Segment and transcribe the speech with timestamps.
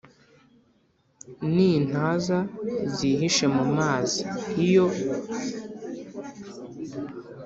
[1.53, 2.37] ni intaza
[2.95, 4.21] zihishe mu mazi
[4.65, 4.85] iyo